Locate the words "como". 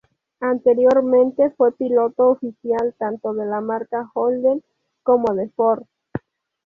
5.03-5.31